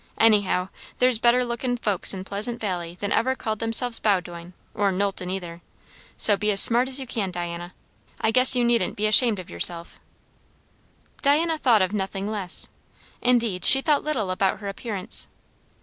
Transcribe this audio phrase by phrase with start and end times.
[0.17, 5.29] Anyhow, there's better lookin' folks in Pleasant Valley than ever called themselves Bowdoin, or Knowlton
[5.29, 5.61] either.
[6.17, 7.75] So be as smart as you can, Diana.
[8.19, 9.99] I guess you needn't be ashamed of yourself."
[11.21, 12.67] Diana thought of nothing less.
[13.21, 15.27] Indeed she thought little about her appearance.